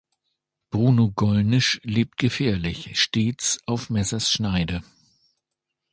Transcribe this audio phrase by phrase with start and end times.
[0.71, 4.81] Bruno Gollnisch lebt gefährlich, stets auf Messers Schneide.